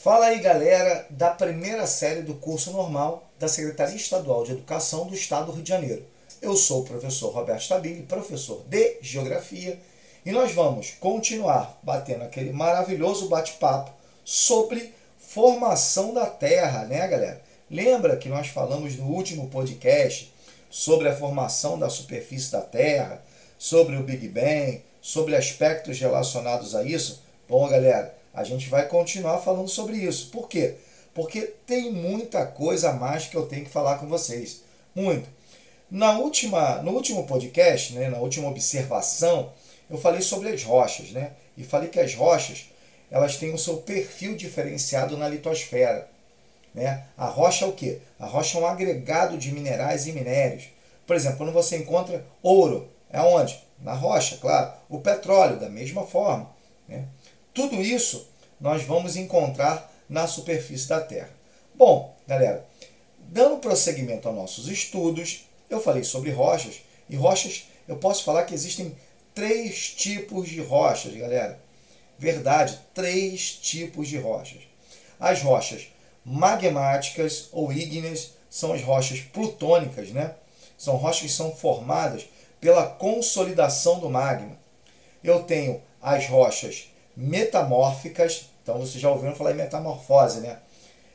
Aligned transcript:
Fala 0.00 0.26
aí, 0.26 0.38
galera, 0.38 1.04
da 1.10 1.30
primeira 1.30 1.84
série 1.84 2.22
do 2.22 2.34
curso 2.34 2.70
normal 2.70 3.28
da 3.36 3.48
Secretaria 3.48 3.96
Estadual 3.96 4.44
de 4.44 4.52
Educação 4.52 5.08
do 5.08 5.14
Estado 5.14 5.46
do 5.46 5.52
Rio 5.52 5.62
de 5.64 5.68
Janeiro. 5.68 6.06
Eu 6.40 6.54
sou 6.54 6.82
o 6.82 6.84
professor 6.84 7.30
Roberto 7.30 7.62
Stabile, 7.62 8.04
professor 8.04 8.62
de 8.68 8.98
Geografia, 9.02 9.76
e 10.24 10.30
nós 10.30 10.52
vamos 10.52 10.92
continuar 11.00 11.80
batendo 11.82 12.22
aquele 12.22 12.52
maravilhoso 12.52 13.28
bate-papo 13.28 13.90
sobre 14.24 14.94
formação 15.18 16.14
da 16.14 16.26
Terra, 16.26 16.84
né, 16.84 17.08
galera? 17.08 17.42
Lembra 17.68 18.16
que 18.16 18.28
nós 18.28 18.46
falamos 18.46 18.94
no 18.94 19.06
último 19.06 19.48
podcast 19.48 20.32
sobre 20.70 21.08
a 21.08 21.16
formação 21.16 21.76
da 21.76 21.90
superfície 21.90 22.52
da 22.52 22.60
Terra, 22.60 23.20
sobre 23.58 23.96
o 23.96 24.04
Big 24.04 24.28
Bang, 24.28 24.80
sobre 25.02 25.34
aspectos 25.34 25.98
relacionados 25.98 26.76
a 26.76 26.84
isso? 26.84 27.20
Bom, 27.48 27.68
galera, 27.68 28.16
a 28.38 28.44
gente 28.44 28.68
vai 28.68 28.86
continuar 28.86 29.38
falando 29.38 29.68
sobre 29.68 29.96
isso. 29.96 30.30
Por 30.30 30.48
quê? 30.48 30.76
Porque 31.12 31.42
tem 31.66 31.92
muita 31.92 32.46
coisa 32.46 32.90
a 32.90 32.92
mais 32.92 33.26
que 33.26 33.36
eu 33.36 33.46
tenho 33.46 33.64
que 33.64 33.70
falar 33.70 33.98
com 33.98 34.06
vocês. 34.06 34.62
Muito. 34.94 35.28
Na 35.90 36.18
última, 36.18 36.76
no 36.82 36.92
último 36.92 37.26
podcast, 37.26 37.94
né, 37.94 38.08
na 38.08 38.18
última 38.18 38.48
observação, 38.48 39.52
eu 39.90 39.98
falei 39.98 40.20
sobre 40.20 40.50
as 40.50 40.62
rochas, 40.62 41.10
né? 41.10 41.32
E 41.56 41.64
falei 41.64 41.88
que 41.88 41.98
as 41.98 42.14
rochas, 42.14 42.66
elas 43.10 43.36
têm 43.36 43.52
o 43.52 43.58
seu 43.58 43.78
perfil 43.78 44.36
diferenciado 44.36 45.16
na 45.16 45.28
litosfera. 45.28 46.08
Né? 46.72 47.04
A 47.16 47.26
rocha 47.26 47.64
é 47.64 47.68
o 47.68 47.72
quê? 47.72 47.98
A 48.20 48.26
rocha 48.26 48.56
é 48.56 48.60
um 48.60 48.66
agregado 48.66 49.36
de 49.36 49.50
minerais 49.50 50.06
e 50.06 50.12
minérios. 50.12 50.68
Por 51.06 51.16
exemplo, 51.16 51.38
quando 51.38 51.52
você 51.52 51.78
encontra 51.78 52.24
ouro, 52.42 52.88
é 53.10 53.20
onde? 53.20 53.58
Na 53.80 53.94
rocha, 53.94 54.36
claro. 54.36 54.72
O 54.88 55.00
petróleo, 55.00 55.58
da 55.58 55.68
mesma 55.68 56.06
forma. 56.06 56.48
Né? 56.86 57.04
Tudo 57.54 57.82
isso 57.82 58.26
nós 58.60 58.82
vamos 58.82 59.16
encontrar 59.16 59.92
na 60.08 60.26
superfície 60.26 60.88
da 60.88 61.00
Terra. 61.00 61.30
Bom, 61.74 62.16
galera, 62.26 62.66
dando 63.18 63.58
prosseguimento 63.58 64.26
aos 64.26 64.36
nossos 64.36 64.68
estudos, 64.68 65.46
eu 65.68 65.80
falei 65.80 66.02
sobre 66.02 66.30
rochas, 66.30 66.80
e 67.08 67.16
rochas, 67.16 67.64
eu 67.86 67.96
posso 67.96 68.24
falar 68.24 68.44
que 68.44 68.54
existem 68.54 68.96
três 69.34 69.90
tipos 69.90 70.48
de 70.48 70.60
rochas, 70.60 71.14
galera. 71.14 71.58
Verdade, 72.18 72.78
três 72.92 73.52
tipos 73.52 74.08
de 74.08 74.18
rochas. 74.18 74.62
As 75.20 75.40
rochas 75.42 75.86
magmáticas 76.24 77.48
ou 77.52 77.72
ígneas 77.72 78.32
são 78.50 78.72
as 78.72 78.82
rochas 78.82 79.20
plutônicas, 79.20 80.10
né? 80.10 80.34
São 80.76 80.96
rochas 80.96 81.22
que 81.22 81.28
são 81.36 81.54
formadas 81.54 82.26
pela 82.60 82.86
consolidação 82.86 84.00
do 84.00 84.10
magma. 84.10 84.58
Eu 85.22 85.44
tenho 85.44 85.80
as 86.02 86.26
rochas 86.26 86.88
metamórficas, 87.18 88.48
então 88.62 88.78
vocês 88.78 89.00
já 89.00 89.10
ouviram 89.10 89.34
falar 89.34 89.50
em 89.50 89.56
metamorfose, 89.56 90.38
né? 90.38 90.58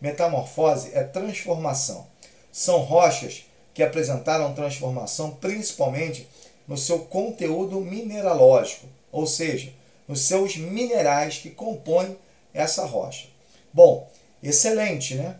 Metamorfose 0.00 0.90
é 0.94 1.02
transformação. 1.02 2.06
São 2.52 2.78
rochas 2.78 3.44
que 3.74 3.82
apresentaram 3.82 4.54
transformação 4.54 5.32
principalmente 5.32 6.28
no 6.68 6.76
seu 6.76 7.00
conteúdo 7.00 7.80
mineralógico, 7.80 8.86
ou 9.10 9.26
seja, 9.26 9.72
nos 10.06 10.20
seus 10.20 10.56
minerais 10.56 11.38
que 11.38 11.50
compõem 11.50 12.16
essa 12.54 12.84
rocha. 12.84 13.26
Bom, 13.72 14.08
excelente, 14.40 15.16
né? 15.16 15.36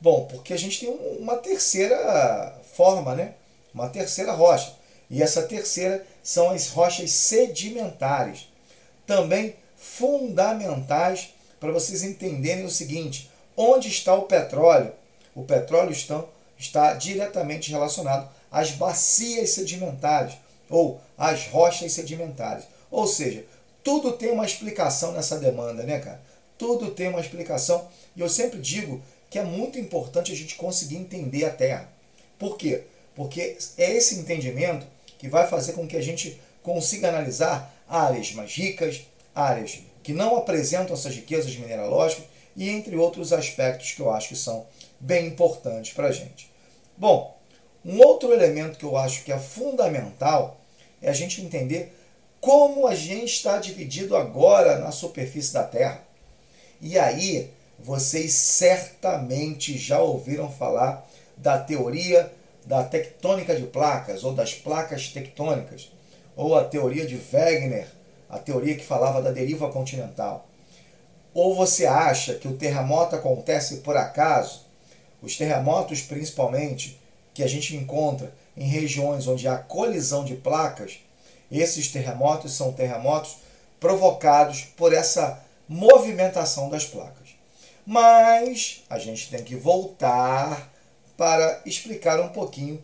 Bom, 0.00 0.24
porque 0.24 0.54
a 0.54 0.58
gente 0.58 0.80
tem 0.80 0.88
uma 1.18 1.36
terceira 1.36 2.58
forma, 2.72 3.14
né? 3.14 3.34
Uma 3.74 3.90
terceira 3.90 4.32
rocha. 4.32 4.74
E 5.10 5.22
essa 5.22 5.42
terceira 5.42 6.06
são 6.22 6.50
as 6.50 6.70
rochas 6.70 7.10
sedimentares. 7.10 8.48
Também 9.06 9.54
fundamentais 9.82 11.34
para 11.58 11.72
vocês 11.72 12.04
entenderem 12.04 12.64
o 12.64 12.70
seguinte: 12.70 13.28
onde 13.56 13.88
está 13.88 14.14
o 14.14 14.22
petróleo? 14.22 14.92
O 15.34 15.42
petróleo 15.42 15.90
está, 15.90 16.24
está 16.56 16.94
diretamente 16.94 17.70
relacionado 17.70 18.30
às 18.50 18.70
bacias 18.70 19.50
sedimentares 19.50 20.34
ou 20.70 21.00
às 21.18 21.48
rochas 21.48 21.92
sedimentares. 21.92 22.64
Ou 22.90 23.06
seja, 23.06 23.44
tudo 23.82 24.12
tem 24.12 24.30
uma 24.30 24.46
explicação 24.46 25.12
nessa 25.12 25.38
demanda, 25.38 25.82
né, 25.82 25.98
cara? 25.98 26.22
Tudo 26.56 26.92
tem 26.92 27.08
uma 27.08 27.20
explicação. 27.20 27.88
E 28.14 28.20
eu 28.20 28.28
sempre 28.28 28.60
digo 28.60 29.02
que 29.28 29.38
é 29.38 29.44
muito 29.44 29.78
importante 29.78 30.30
a 30.30 30.36
gente 30.36 30.54
conseguir 30.54 30.96
entender 30.96 31.44
a 31.44 31.50
Terra. 31.50 31.88
Por 32.38 32.56
quê? 32.56 32.84
Porque 33.16 33.56
é 33.76 33.92
esse 33.92 34.16
entendimento 34.16 34.86
que 35.18 35.28
vai 35.28 35.48
fazer 35.48 35.72
com 35.72 35.88
que 35.88 35.96
a 35.96 36.02
gente 36.02 36.40
consiga 36.62 37.08
analisar 37.08 37.74
áreas 37.88 38.32
mais 38.32 38.54
ricas, 38.54 39.02
áreas 39.34 39.80
que 40.02 40.12
não 40.12 40.36
apresentam 40.36 40.94
essas 40.94 41.14
riquezas 41.14 41.54
mineralógicas 41.56 42.24
e 42.56 42.68
entre 42.68 42.96
outros 42.96 43.32
aspectos 43.32 43.92
que 43.92 44.00
eu 44.00 44.10
acho 44.10 44.28
que 44.28 44.36
são 44.36 44.66
bem 45.00 45.28
importantes 45.28 45.92
para 45.92 46.08
a 46.08 46.12
gente. 46.12 46.50
Bom, 46.96 47.36
um 47.84 47.98
outro 48.00 48.32
elemento 48.32 48.78
que 48.78 48.84
eu 48.84 48.96
acho 48.96 49.24
que 49.24 49.32
é 49.32 49.38
fundamental 49.38 50.60
é 51.00 51.08
a 51.08 51.14
gente 51.14 51.40
entender 51.40 51.96
como 52.40 52.86
a 52.86 52.94
gente 52.94 53.32
está 53.32 53.58
dividido 53.58 54.16
agora 54.16 54.78
na 54.78 54.90
superfície 54.90 55.52
da 55.52 55.62
Terra. 55.62 56.02
E 56.80 56.98
aí, 56.98 57.50
vocês 57.78 58.32
certamente 58.32 59.78
já 59.78 60.00
ouviram 60.00 60.50
falar 60.50 61.08
da 61.36 61.58
teoria 61.58 62.32
da 62.64 62.84
tectônica 62.84 63.54
de 63.56 63.64
placas 63.64 64.22
ou 64.22 64.32
das 64.32 64.54
placas 64.54 65.08
tectônicas, 65.08 65.90
ou 66.36 66.56
a 66.56 66.64
teoria 66.64 67.06
de 67.06 67.16
Wegener, 67.32 67.88
a 68.32 68.38
teoria 68.38 68.74
que 68.74 68.84
falava 68.84 69.20
da 69.20 69.30
deriva 69.30 69.70
continental. 69.70 70.48
Ou 71.34 71.54
você 71.54 71.84
acha 71.84 72.34
que 72.34 72.48
o 72.48 72.56
terremoto 72.56 73.14
acontece 73.14 73.76
por 73.78 73.94
acaso? 73.94 74.62
Os 75.22 75.36
terremotos, 75.36 76.00
principalmente, 76.00 76.98
que 77.34 77.42
a 77.42 77.46
gente 77.46 77.76
encontra 77.76 78.32
em 78.56 78.66
regiões 78.66 79.28
onde 79.28 79.46
há 79.46 79.58
colisão 79.58 80.24
de 80.24 80.34
placas, 80.34 80.98
esses 81.50 81.88
terremotos 81.88 82.54
são 82.54 82.72
terremotos 82.72 83.36
provocados 83.78 84.62
por 84.76 84.94
essa 84.94 85.42
movimentação 85.68 86.70
das 86.70 86.86
placas. 86.86 87.28
Mas 87.86 88.82
a 88.88 88.98
gente 88.98 89.28
tem 89.28 89.44
que 89.44 89.56
voltar 89.56 90.72
para 91.18 91.60
explicar 91.66 92.18
um 92.18 92.30
pouquinho 92.30 92.82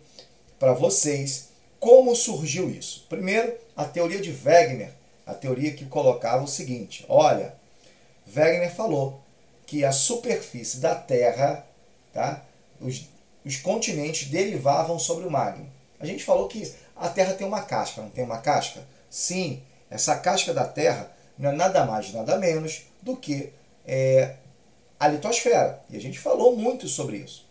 para 0.58 0.74
vocês 0.74 1.48
como 1.80 2.14
surgiu 2.14 2.68
isso. 2.68 3.06
Primeiro, 3.08 3.54
a 3.74 3.84
teoria 3.84 4.20
de 4.20 4.30
Wegener 4.30 4.97
a 5.28 5.34
teoria 5.34 5.72
que 5.72 5.84
colocava 5.84 6.42
o 6.42 6.48
seguinte: 6.48 7.04
olha, 7.08 7.54
Wegener 8.26 8.74
falou 8.74 9.20
que 9.66 9.84
a 9.84 9.92
superfície 9.92 10.78
da 10.78 10.94
Terra, 10.94 11.64
tá, 12.12 12.42
os, 12.80 13.06
os 13.44 13.56
continentes 13.58 14.28
derivavam 14.28 14.98
sobre 14.98 15.26
o 15.26 15.30
magma. 15.30 15.66
A 16.00 16.06
gente 16.06 16.24
falou 16.24 16.48
que 16.48 16.72
a 16.96 17.08
Terra 17.08 17.34
tem 17.34 17.46
uma 17.46 17.62
casca, 17.62 18.00
não 18.00 18.10
tem 18.10 18.24
uma 18.24 18.38
casca? 18.38 18.82
Sim, 19.10 19.62
essa 19.90 20.16
casca 20.16 20.54
da 20.54 20.64
Terra 20.64 21.12
não 21.38 21.50
é 21.50 21.52
nada 21.52 21.84
mais, 21.84 22.12
nada 22.12 22.38
menos 22.38 22.84
do 23.02 23.14
que 23.16 23.52
é, 23.86 24.36
a 24.98 25.08
litosfera. 25.08 25.82
E 25.90 25.96
a 25.96 26.00
gente 26.00 26.18
falou 26.18 26.56
muito 26.56 26.88
sobre 26.88 27.18
isso. 27.18 27.46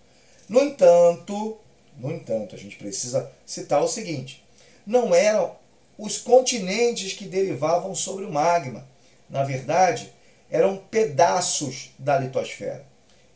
No 0.50 0.62
entanto, 0.62 1.58
no 1.98 2.12
entanto, 2.12 2.56
a 2.56 2.58
gente 2.58 2.76
precisa 2.76 3.32
citar 3.46 3.84
o 3.84 3.88
seguinte: 3.88 4.44
não 4.86 5.14
eram 5.14 5.56
os 5.98 6.18
continentes 6.18 7.14
que 7.14 7.26
derivavam 7.26 7.96
sobre 7.96 8.26
o 8.26 8.32
magma. 8.32 8.88
Na 9.30 9.44
verdade, 9.44 10.14
eram 10.50 10.78
pedaços 10.78 11.92
da 11.98 12.18
litosfera. 12.18 12.86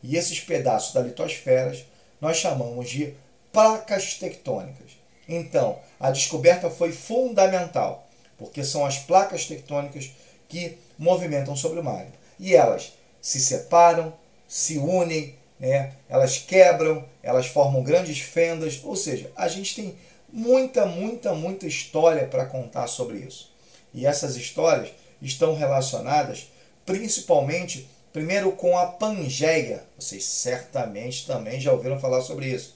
E 0.02 0.16
esses 0.16 0.40
pedaços 0.40 0.92
da 0.94 1.00
litosfera 1.00 1.76
nós 2.20 2.36
chamamos 2.36 2.88
de 2.88 3.14
placas 3.52 4.14
tectônicas. 4.14 4.92
Então, 5.28 5.78
a 5.98 6.10
descoberta 6.10 6.70
foi 6.70 6.92
fundamental, 6.92 8.08
porque 8.38 8.64
são 8.64 8.84
as 8.84 8.98
placas 8.98 9.46
tectônicas 9.46 10.10
que 10.48 10.78
movimentam 10.98 11.56
sobre 11.56 11.80
o 11.80 11.84
magma. 11.84 12.12
E 12.38 12.54
elas 12.54 12.92
se 13.20 13.40
separam, 13.40 14.12
se 14.48 14.78
unem, 14.78 15.36
né? 15.58 15.92
elas 16.08 16.38
quebram, 16.38 17.04
elas 17.22 17.46
formam 17.46 17.82
grandes 17.82 18.20
fendas, 18.20 18.80
ou 18.82 18.96
seja, 18.96 19.30
a 19.36 19.48
gente 19.48 19.74
tem 19.74 19.96
muita, 20.32 20.86
muita, 20.86 21.34
muita 21.34 21.66
história 21.66 22.26
para 22.26 22.46
contar 22.46 22.86
sobre 22.86 23.18
isso. 23.18 23.52
E 23.92 24.06
essas 24.06 24.36
histórias 24.36 24.90
estão 25.20 25.54
relacionadas 25.54 26.48
principalmente, 26.86 27.88
primeiro, 28.12 28.52
com 28.52 28.76
a 28.76 28.86
Pangeia. 28.86 29.84
Vocês 29.98 30.24
certamente 30.24 31.26
também 31.26 31.60
já 31.60 31.72
ouviram 31.72 32.00
falar 32.00 32.22
sobre 32.22 32.46
isso. 32.46 32.74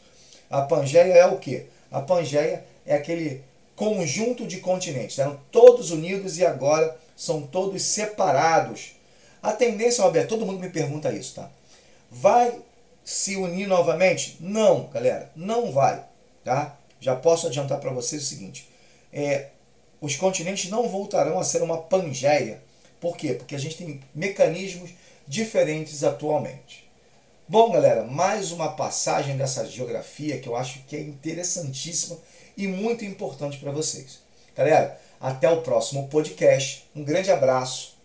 A 0.50 0.62
Pangeia 0.62 1.12
é 1.12 1.26
o 1.26 1.38
que? 1.38 1.66
A 1.90 2.00
Pangeia 2.00 2.64
é 2.84 2.94
aquele 2.94 3.42
conjunto 3.74 4.46
de 4.46 4.58
continentes. 4.58 5.18
Eram 5.18 5.40
todos 5.50 5.90
unidos 5.90 6.38
e 6.38 6.46
agora 6.46 6.96
são 7.16 7.42
todos 7.42 7.82
separados. 7.82 8.92
A 9.42 9.52
tendência, 9.52 10.04
Roberto, 10.04 10.28
todo 10.28 10.46
mundo 10.46 10.60
me 10.60 10.70
pergunta 10.70 11.12
isso, 11.12 11.34
tá? 11.36 11.50
Vai 12.10 12.54
se 13.04 13.36
unir 13.36 13.66
novamente? 13.66 14.36
Não, 14.40 14.88
galera, 14.88 15.30
não 15.34 15.72
vai, 15.72 16.04
tá? 16.44 16.76
Já 17.00 17.14
posso 17.14 17.46
adiantar 17.46 17.80
para 17.80 17.92
vocês 17.92 18.22
o 18.22 18.26
seguinte: 18.26 18.68
é, 19.12 19.48
os 20.00 20.16
continentes 20.16 20.70
não 20.70 20.88
voltarão 20.88 21.38
a 21.38 21.44
ser 21.44 21.62
uma 21.62 21.78
pangeia. 21.78 22.62
Por 23.00 23.16
quê? 23.16 23.34
Porque 23.34 23.54
a 23.54 23.58
gente 23.58 23.76
tem 23.76 24.00
mecanismos 24.14 24.90
diferentes 25.26 26.02
atualmente. 26.04 26.86
Bom, 27.48 27.70
galera, 27.70 28.04
mais 28.04 28.50
uma 28.50 28.72
passagem 28.72 29.36
dessa 29.36 29.64
geografia 29.66 30.38
que 30.38 30.48
eu 30.48 30.56
acho 30.56 30.80
que 30.80 30.96
é 30.96 31.00
interessantíssima 31.00 32.18
e 32.56 32.66
muito 32.66 33.04
importante 33.04 33.58
para 33.58 33.70
vocês. 33.70 34.18
Galera, 34.56 35.00
até 35.20 35.48
o 35.48 35.62
próximo 35.62 36.08
podcast. 36.08 36.88
Um 36.94 37.04
grande 37.04 37.30
abraço 37.30 37.95